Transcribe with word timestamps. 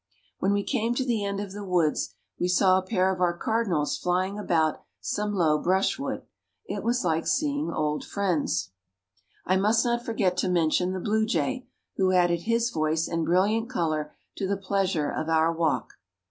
When 0.39 0.51
we 0.51 0.63
came 0.63 0.95
to 0.95 1.05
the 1.05 1.23
end 1.23 1.39
of 1.39 1.51
the 1.51 1.63
woods 1.63 2.15
we 2.39 2.47
saw 2.47 2.79
a 2.79 2.83
pair 2.83 3.13
of 3.13 3.21
our 3.21 3.37
cardinals 3.37 3.99
flying 3.99 4.39
about 4.39 4.81
some 4.99 5.31
low 5.31 5.59
brushwood. 5.59 6.23
It 6.65 6.83
was 6.83 7.05
like 7.05 7.27
seeing 7.27 7.69
old 7.71 8.03
friends. 8.03 8.71
I 9.45 9.57
must 9.57 9.85
not 9.85 10.03
forget 10.03 10.37
to 10.37 10.49
mention 10.49 10.93
the 10.93 10.99
blue 10.99 11.27
jay, 11.27 11.67
who 11.97 12.11
added 12.13 12.41
his 12.41 12.71
voice 12.71 13.07
and 13.07 13.25
brilliant 13.27 13.69
color 13.69 14.11
to 14.37 14.47
the 14.47 14.57
pleasure 14.57 15.11
of 15.11 15.29
our 15.29 15.53
walk. 15.53 15.93